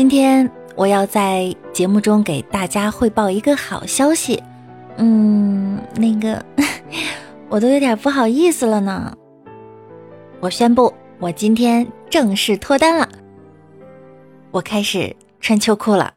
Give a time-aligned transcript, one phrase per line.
[0.00, 4.42] 今天我要在节目中给大家汇报一个好消息。
[4.96, 6.42] 嗯，那个，
[7.50, 9.14] 我都有点不好意思了呢。
[10.40, 13.06] 我宣布，我今天正式脱单了。
[14.50, 16.14] 我开始穿秋裤了。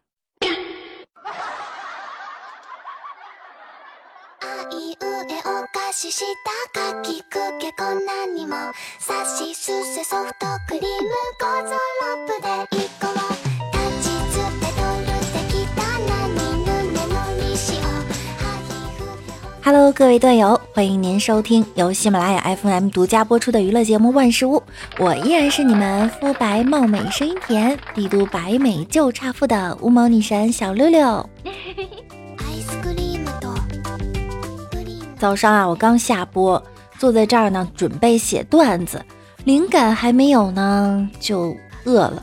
[19.66, 24.58] Hello，各位段友，欢迎您收听由喜马拉雅 FM 独家播出的娱乐节目《万事屋》，
[25.00, 31.30] 我依然是你们肤白貌美、声音甜、帝都白美就差富的无毛女神小六六。
[35.18, 36.62] 早上啊，我刚下播，
[37.00, 39.02] 坐在这儿呢，准备写段子，
[39.46, 41.56] 灵感还没有呢，就
[41.86, 42.22] 饿了，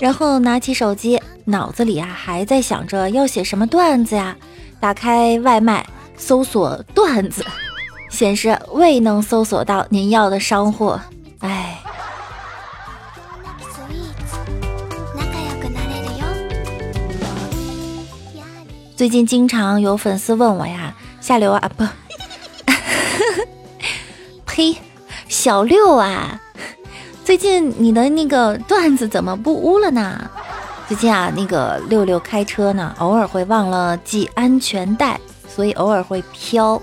[0.00, 4.34] 然后拿起手机，脑子里啊还在想着要写什么段子呀，
[4.80, 5.84] 打开外卖。
[6.20, 7.44] 搜索段子，
[8.10, 11.00] 显示未能搜索到您要的商货。
[11.40, 11.82] 哎，
[18.94, 21.84] 最近经常有粉丝问我呀，下流啊不，
[24.44, 24.76] 呸，
[25.26, 26.38] 小六啊，
[27.24, 30.30] 最近你的那个段子怎么不污了呢？
[30.86, 35.18] 最近啊，那个六六开车呢，偶尔会忘了系安全带。
[35.60, 36.80] 所以偶尔会飘，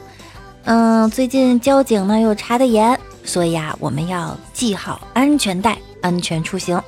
[0.66, 6.80] 嗯，最近交警呢又查的严，所以啊，我们要系好安全带，安全出行。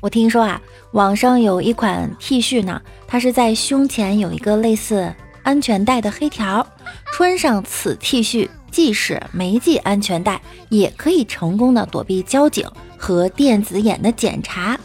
[0.00, 0.58] 我听说啊，
[0.92, 5.12] 网上有一款 T 恤呢，它是在胸前有一个类似
[5.42, 6.66] 安全带的黑条，
[7.12, 10.40] 穿上此 T 恤，即使没系安全带，
[10.70, 14.80] 也可以成功的躲避交警和电子眼的检查。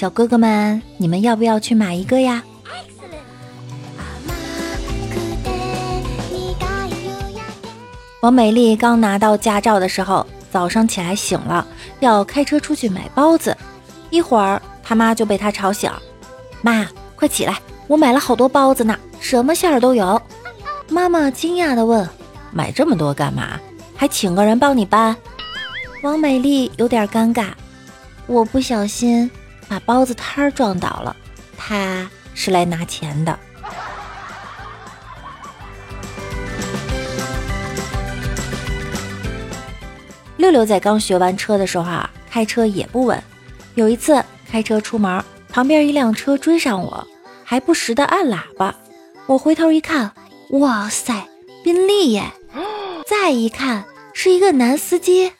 [0.00, 2.42] 小哥哥们，你们要不要去买一个呀？
[8.22, 11.66] 王美丽刚拿到驾照的时候，早上起来醒了，
[11.98, 13.54] 要开车出去买包子。
[14.08, 15.92] 一会儿，他妈就被他吵醒
[16.64, 20.18] ：“妈，快起来，我买了好多包子呢，什么馅儿都有。”
[20.88, 22.08] 妈妈惊讶地问
[22.50, 23.60] ：“买这么多干嘛？
[23.94, 25.14] 还请个人帮你搬？”
[26.02, 27.48] 王美丽有点尴尬
[28.26, 29.30] ：“我不小心。”
[29.70, 31.14] 把包子摊儿撞倒了，
[31.56, 33.38] 他是来拿钱的。
[40.36, 43.22] 六六在刚学完车的时候啊，开车也不稳。
[43.76, 44.20] 有一次
[44.50, 47.06] 开车出门，旁边一辆车追上我，
[47.44, 48.74] 还不时的按喇叭。
[49.26, 50.10] 我回头一看，
[50.50, 51.28] 哇塞，
[51.62, 52.24] 宾利耶！
[53.06, 55.30] 再一看，是一个男司机，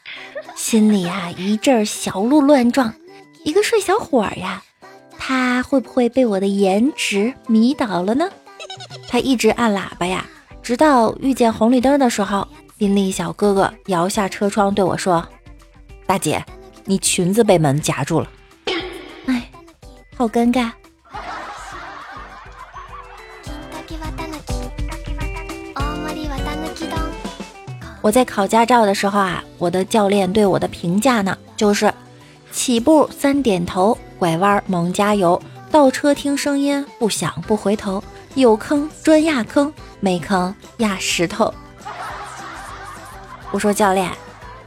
[0.55, 2.93] 心里啊一阵小鹿乱撞。
[3.43, 4.61] 一个帅小伙呀，
[5.17, 8.29] 他会不会被我的颜值迷倒了呢？
[9.09, 10.25] 他一直按喇叭呀，
[10.61, 12.47] 直到遇见红绿灯的时候，
[12.77, 15.27] 宾利小哥哥摇下车窗对我说
[16.05, 16.43] ：“大姐，
[16.85, 18.29] 你裙子被门夹住了。”
[19.25, 19.49] 哎，
[20.15, 20.71] 好尴尬。
[28.01, 31.91] 我在考驾照的时候啊，我的教练对我的评价呢，就是。
[32.63, 35.41] 起步三点头，拐弯猛加油，
[35.71, 38.03] 倒车听声音，不响不回头，
[38.35, 41.51] 有坑专压坑，没坑压石头。
[43.49, 44.11] 我说教练，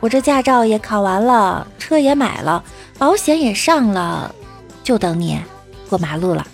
[0.01, 2.65] 我这驾照也考完了，车也买了，
[2.99, 4.35] 保险也上了，
[4.83, 5.41] 就等你
[5.89, 6.45] 过马路了。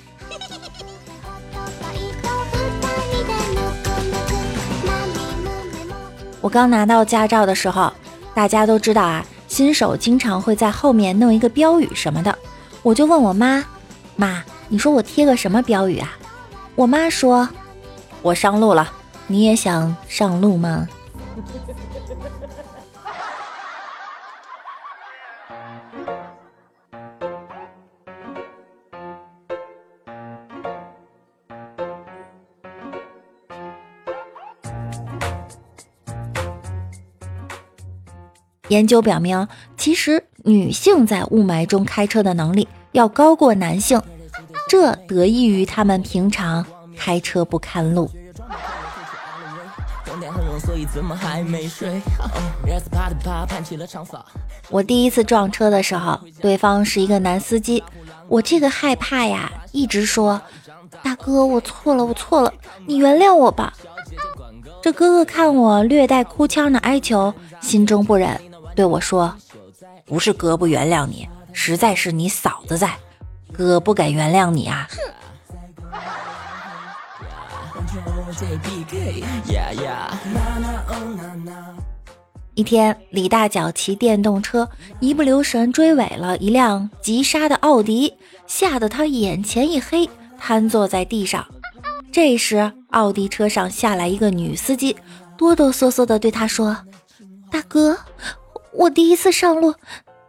[6.43, 7.91] 我刚拿到驾照的时候，
[8.34, 9.25] 大家都知道啊。
[9.60, 12.35] 新手经常会在后面弄一个标语什么的，
[12.82, 13.62] 我就问我妈
[14.17, 16.17] ：“妈，你说我贴个什么标语啊？”
[16.75, 17.46] 我妈说
[18.25, 18.90] ：“我上路了，
[19.26, 20.88] 你也想上路吗？”
[38.70, 44.00] 研究表明，其实女性在雾霾中开车的能力要高过男性，
[44.69, 46.64] 这得益于她们平常
[46.96, 48.08] 开车不看路。
[54.70, 57.82] 我第一次撞车的时候，对方是一个男司机，
[58.28, 60.40] 我这个害怕呀，一直说
[61.02, 62.55] ：“大哥，我错了，我错了，
[62.87, 63.73] 你原谅我吧。”
[64.81, 68.40] 这哥哥看我略带哭腔的哀求，心中不忍。
[68.75, 69.34] 对我说
[70.06, 72.96] ：“不是哥不原谅你，实在是你嫂子在，
[73.52, 74.88] 哥不敢原谅你啊。
[82.55, 84.69] 一天，李大脚骑电动车，
[84.99, 88.14] 一不留神追尾了一辆急刹的奥迪，
[88.46, 90.08] 吓得他眼前一黑，
[90.38, 91.46] 瘫坐在地上。
[92.12, 94.96] 这时，奥迪车上下来一个女司机，
[95.38, 96.76] 哆哆嗦嗦地对他说
[97.50, 97.96] ：“大哥，
[98.72, 99.75] 我第一次上路，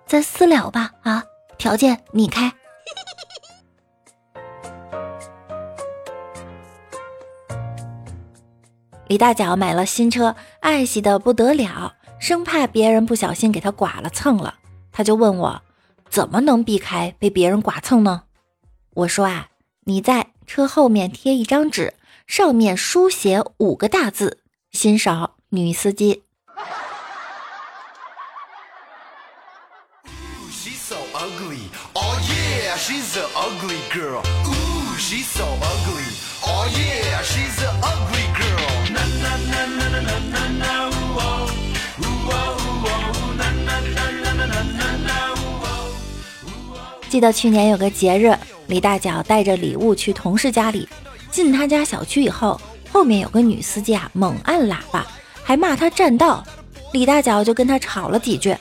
[0.06, 0.92] 咱私了吧？
[1.04, 1.24] 啊，
[1.58, 2.52] 条件你开。
[9.08, 11.96] ”李大脚买了新车，爱惜的不得了。
[12.20, 14.56] 生怕别人不小心给他剐了蹭了，
[14.92, 15.62] 他就问我
[16.10, 18.24] 怎么能避开被别人剐蹭呢？
[18.94, 19.50] 我说啊，
[19.86, 21.96] 你在车后面贴一张纸，
[22.28, 24.38] 上面书写五个大字：
[24.72, 26.24] 欣赏女司机。
[47.10, 48.34] 记得去年有个节日，
[48.68, 50.88] 李大脚带着礼物去同事家里，
[51.30, 55.06] 进他家小区以后，后面有个女司机啊，猛按喇叭，
[55.44, 56.42] 还骂他占道。
[56.94, 58.56] 李大脚就跟他吵了几句，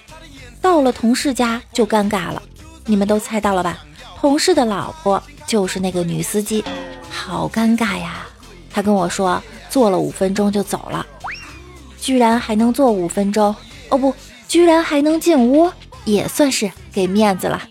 [0.60, 2.42] 到了同事家就尴尬了。
[2.90, 3.78] 你们都猜到了吧？
[4.18, 6.64] 同事的老婆就是那个女司机，
[7.08, 8.26] 好尴尬呀！
[8.68, 11.06] 他跟我说坐了五分钟就走了，
[12.00, 13.54] 居然还能坐五分钟？
[13.90, 14.12] 哦不，
[14.48, 15.70] 居然还能进屋，
[16.04, 17.62] 也算是给面子了。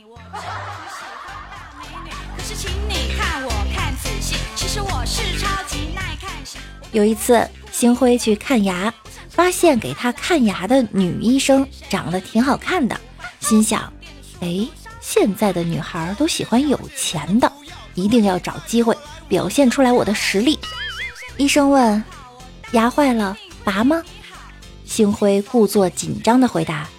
[6.94, 8.94] 有一次，星辉去看牙，
[9.30, 12.98] 发现给他看牙的女医生长得挺好看的，
[13.42, 13.92] 心想：
[14.40, 14.66] 哎，
[15.00, 17.52] 现在的女孩都喜欢有钱的，
[17.94, 18.96] 一定要找机会
[19.28, 20.60] 表现出来我的实力。
[21.38, 22.04] 医生问：
[22.72, 24.04] 牙坏了拔吗？
[24.86, 26.90] 星辉故作紧张的回答：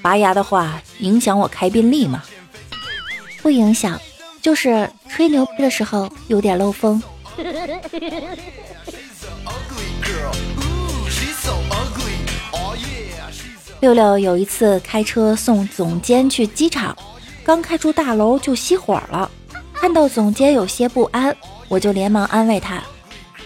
[0.00, 2.22] 拔牙的话影响我开宾利吗？
[3.42, 4.00] 不影响，
[4.40, 7.02] 就是吹牛逼的时候有点漏风。
[13.80, 16.96] 六六有一次开车送总监去机场，
[17.46, 19.30] 刚开出大楼就熄火了。
[19.72, 21.36] 看到总监有些不安，
[21.68, 22.82] 我就连忙安慰他：“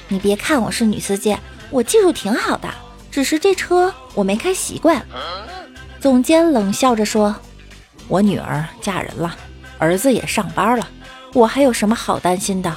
[0.09, 1.37] 你别看我是女司机，
[1.69, 2.69] 我技术挺好的，
[3.11, 5.05] 只是这车我没开习惯。”
[6.01, 7.37] 总监冷笑着说
[8.09, 9.37] ：“我女儿嫁人了，
[9.77, 10.89] 儿子也上班了，
[11.35, 12.75] 我还有什么好担心的？”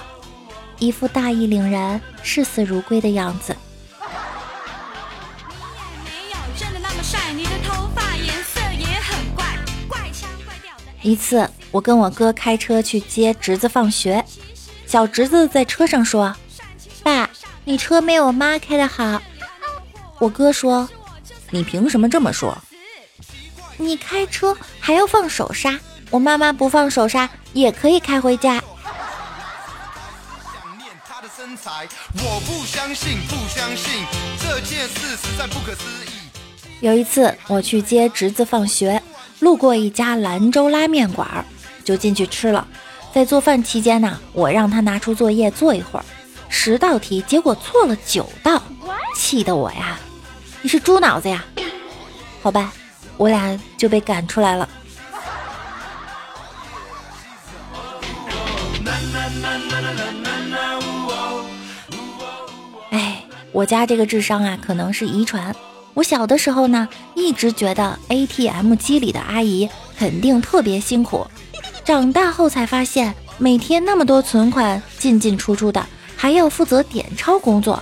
[0.77, 3.55] 一副大义凛然、视死如归的样子。
[7.35, 8.02] 你的头发
[11.03, 14.23] 一次，我跟我哥开车去接侄子放学，
[14.87, 16.33] 小侄子在车上说
[17.03, 17.29] ：“爸，
[17.65, 19.21] 你车没我妈开的好。”
[20.17, 20.89] 我哥说
[21.51, 22.57] ：“你凭什么这么说？
[23.75, 25.77] 你开车还要放手刹，
[26.09, 28.63] 我妈妈不放手刹也可以开回家。”
[32.15, 34.05] 我不相信，不相信
[34.39, 36.29] 这件事实在不可思议。
[36.79, 39.01] 有一次，我去接侄子放学。
[39.43, 41.27] 路过一家兰州拉面馆，
[41.83, 42.65] 就进去吃了。
[43.13, 46.05] 在做饭期间呢，我让他拿出作业做一会儿，
[46.47, 48.63] 十道题，结果错了九道，
[49.15, 49.99] 气得我呀！
[50.61, 51.43] 你是猪脑子呀？
[52.41, 52.71] 好吧，
[53.17, 54.69] 我俩就被赶出来了。
[62.91, 65.53] 哎，我家这个智商啊，可能是遗传。
[65.93, 71.25] 我小的时候呢，一直觉得 ATM 机里的阿姨肯定特别辛苦。
[71.83, 75.85] 长大后才发现，每天那么多存款进进出出的，
[76.15, 77.81] 还要负责点钞工作，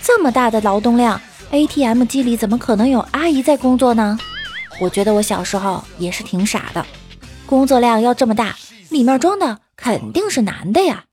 [0.00, 4.18] 这么大的劳动量，ATM 机里怎么可能有阿姨在工作呢？
[4.80, 6.84] 我觉得我小时候也是挺傻的，
[7.46, 8.56] 工作量要这么大，
[8.88, 11.04] 里面装的肯定是男的呀。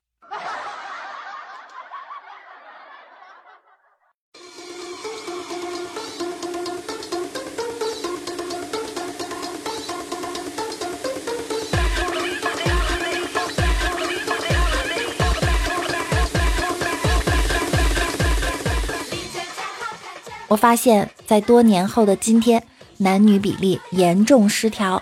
[20.50, 22.60] 我发现，在多年后的今天，
[22.96, 25.00] 男女比例严重失调，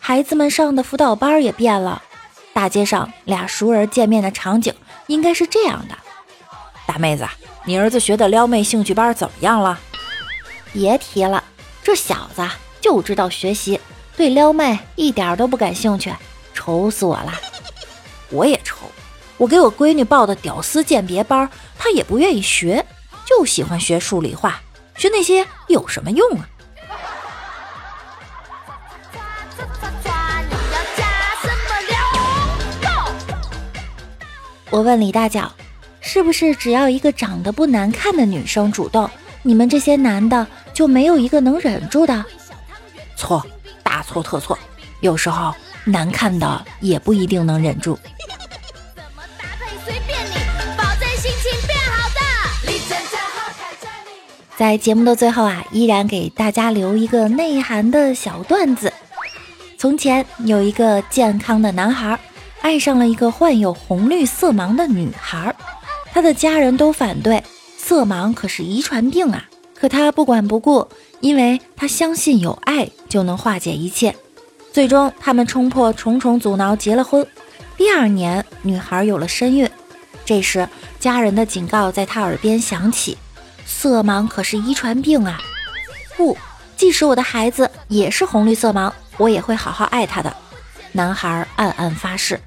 [0.00, 2.02] 孩子们上的辅导班也变了。
[2.52, 4.74] 大街上俩熟人见面的场景
[5.06, 5.96] 应该是这样的：
[6.84, 7.24] 大妹子，
[7.64, 9.78] 你儿子学的撩妹兴趣班怎么样了？
[10.72, 11.44] 别提了，
[11.80, 12.42] 这小子
[12.80, 13.80] 就知道学习，
[14.16, 16.12] 对撩妹一点都不感兴趣，
[16.52, 17.32] 愁死我了。
[18.30, 18.78] 我也愁，
[19.36, 22.84] 我给我闺女报的屌丝鉴别班，她也不愿意学，
[23.24, 24.60] 就喜欢学数理化，
[24.98, 26.48] 学那些有什么用啊？
[34.70, 35.50] 我问李大脚，
[36.00, 39.08] 是不是只要一个长得不难看的女生主动，
[39.42, 42.24] 你们这些男的就没有一个能忍住的？
[43.16, 43.46] 错，
[43.82, 44.58] 大错特错。
[45.00, 47.98] 有时候难看的也不一定能忍住。
[54.58, 58.92] 在节目的最后啊，依然给大家留一个内涵的小段子。
[59.78, 62.18] 从前有一个健康的男孩。
[62.60, 65.54] 爱上了一个患有红绿色盲的女孩，
[66.12, 67.42] 他的家人都反对，
[67.76, 69.48] 色盲可是遗传病啊！
[69.76, 70.88] 可他不管不顾，
[71.20, 74.12] 因为他相信有爱就能化解一切。
[74.72, 77.24] 最终，他们冲破重重阻挠结了婚。
[77.76, 79.70] 第二年，女孩有了身孕。
[80.24, 83.16] 这时，家人的警告在他耳边响起：
[83.68, 85.38] 色盲可是遗传病啊！
[86.16, 86.36] 不，
[86.74, 90.34] 即使我的孩子也是红绿色盲，我也会好好爱他的。
[90.90, 92.40] 男孩暗暗发誓。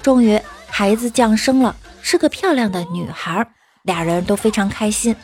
[0.00, 3.46] 终于，孩子降生了，是个漂亮的女孩，
[3.82, 5.14] 俩人都非常开心。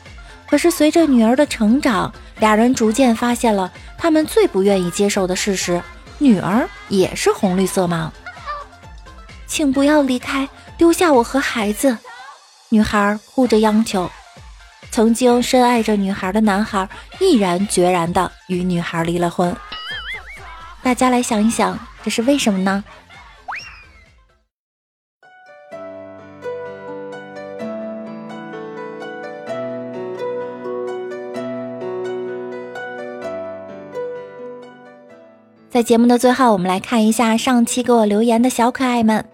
[0.51, 5.81] 可是，随着女儿的成长，俩人逐渐发现了他们最不愿意接受的事实：
[6.19, 8.11] 女儿也是红绿色盲。
[9.47, 11.97] 请不要离开，丢下我和孩子！
[12.69, 14.11] 女孩哭着央求。
[14.99, 16.89] 曾经深爱着女孩的男孩，
[17.21, 19.55] 毅然决然的与女孩离了婚。
[20.83, 22.83] 大家来想一想，这是为什么呢？
[35.71, 39.25] 在节目的最后，我们来看一下上期给我留言的小可爱们。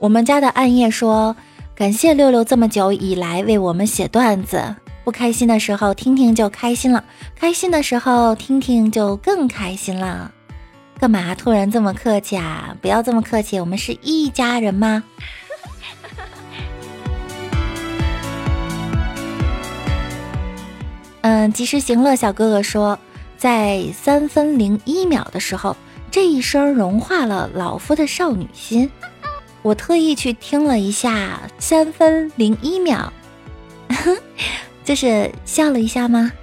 [0.00, 1.34] 我们家的暗夜说
[1.82, 7.02] ：“感谢六六这么久以来为我们写段子，不开心的时候听听就开心了，
[7.34, 10.30] 开心的时候听听就更开心了。”
[11.00, 12.76] 干嘛突然这么客气啊？
[12.80, 15.02] 不要这么客气，我们是一家人吗？
[21.22, 22.96] 嗯，及时行乐小哥哥说。
[23.36, 25.76] 在三分零一秒的时候，
[26.12, 28.88] 这一声融化了老夫的少女心。
[29.62, 33.12] 我特意去听了一下三分零一秒，
[34.84, 36.32] 就是笑了一下吗？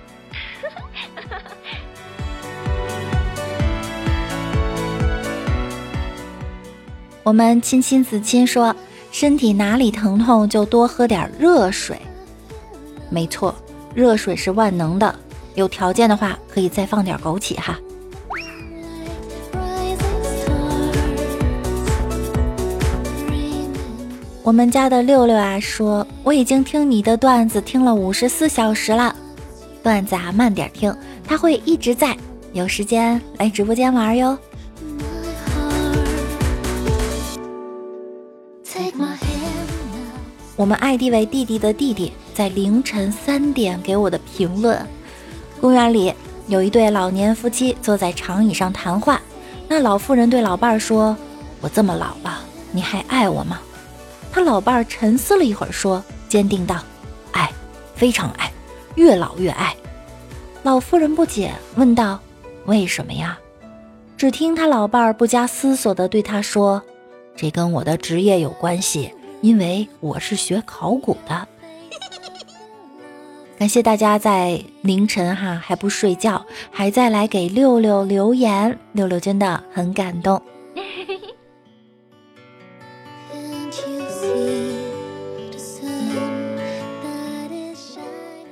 [7.23, 8.73] 我们亲亲子亲说，
[9.11, 11.99] 身体哪里疼痛就多喝点热水。
[13.09, 13.53] 没错，
[13.93, 15.13] 热水是万能的。
[15.55, 17.77] 有条件的话，可以再放点枸杞哈。
[24.49, 29.15] 我们家的六六啊说，我已经听你的段子听了五十四小时了，
[29.83, 30.91] 段子啊慢点听，
[31.23, 32.17] 他会一直在，
[32.51, 34.35] 有时间来直播间玩哟。
[40.55, 44.83] 我们爱弟为弟弟的弟弟在凌晨三点给我的评论。
[45.61, 46.11] 公园里
[46.47, 49.21] 有一对老年夫妻坐在长椅上谈话。
[49.67, 51.15] 那老妇人对老伴儿说
[51.61, 52.39] ：“我这么老了，
[52.71, 53.59] 你还爱我吗？”
[54.31, 56.83] 他老伴儿沉思了一会儿，说：“坚定道，
[57.31, 57.51] 爱，
[57.95, 58.51] 非常爱，
[58.95, 59.75] 越老越爱。”
[60.63, 62.19] 老妇人不解，问道
[62.65, 63.37] ：“为什么呀？”
[64.17, 66.81] 只听他老伴儿不加思索地对他说
[67.35, 71.47] ：“这跟我的职业有关系，因为我是学考古的。”
[73.57, 80.41] 感谢大家在凌晨哈还不睡觉，还在来给六六留言，六六真的很感动。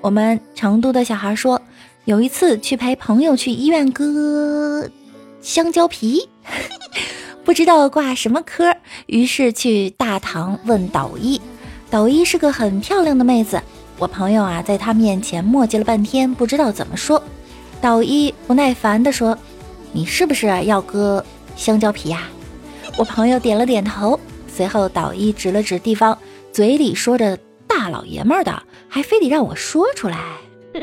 [0.07, 1.61] 我们成都的小孩说，
[2.05, 4.89] 有一次去陪朋友去医院割
[5.41, 6.29] 香蕉皮，
[7.43, 8.73] 不知道挂什么科，
[9.07, 11.41] 于是去大堂问导医，
[11.89, 13.61] 导医是个很漂亮的妹子。
[13.99, 17.21] 我朋友啊，在他面前磨叽了半天，不知道怎么说。
[17.81, 19.37] 导医不耐烦地说
[19.91, 21.21] ：“你是不是要割
[21.57, 22.29] 香蕉皮呀？”
[22.97, 24.17] 我朋友点了点头。
[24.47, 26.17] 随后，导医指了指地方，
[26.53, 27.37] 嘴里说着
[27.87, 30.17] “大老爷们儿的”，还非得让我说出来。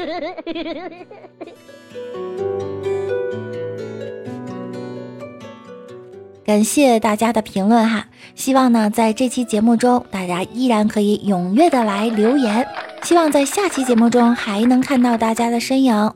[6.46, 12.66] 感谢大家的评论哈，希望呢，在这期节目中，大家依然可以踊跃的来留言。
[13.02, 16.12] 希望在下期节目中还能看到大家的身影。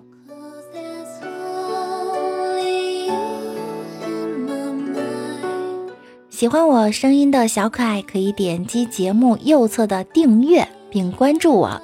[6.30, 11.80] 喜欢我声音的小可爱可以点击节目右侧的订阅并关注我。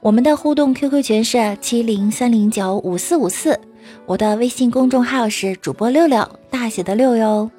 [0.00, 3.58] 我们的互动 QQ 群是七零三零九五四五四，
[4.06, 7.50] 我的微信公众号是主播六六大写的六哟。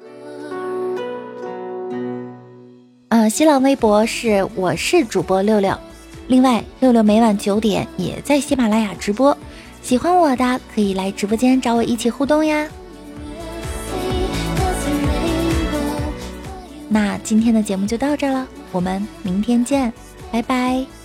[3.08, 5.76] 呃，新浪微博是我是主播六六。
[6.28, 9.36] 另外，六六每晚九点也在喜马拉雅直播，
[9.80, 12.68] 喜欢我的可以来直播间找我一起互动呀。
[16.88, 19.92] 那今天的节目就到这了，我们明天见，
[20.36, 20.95] 拜拜。